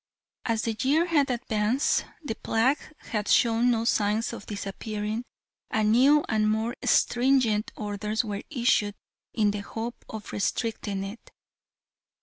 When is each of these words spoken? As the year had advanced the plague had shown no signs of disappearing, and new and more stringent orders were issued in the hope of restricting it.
As 0.45 0.63
the 0.63 0.75
year 0.81 1.05
had 1.05 1.29
advanced 1.29 2.05
the 2.23 2.33
plague 2.33 2.79
had 3.11 3.27
shown 3.27 3.69
no 3.69 3.85
signs 3.85 4.33
of 4.33 4.47
disappearing, 4.47 5.23
and 5.69 5.91
new 5.91 6.25
and 6.27 6.49
more 6.49 6.73
stringent 6.83 7.71
orders 7.77 8.25
were 8.25 8.41
issued 8.49 8.95
in 9.31 9.51
the 9.51 9.59
hope 9.59 10.03
of 10.09 10.31
restricting 10.33 11.03
it. 11.03 11.29